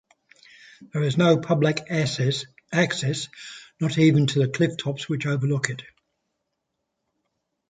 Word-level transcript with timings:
There 0.93 1.03
is 1.03 1.15
no 1.15 1.37
public 1.37 1.85
access, 1.91 2.45
not 3.79 3.99
even 3.99 4.25
to 4.25 4.39
the 4.39 4.47
cliff 4.47 4.71
tops 4.75 5.07
which 5.07 5.27
overlook 5.27 5.69
it. 5.69 5.83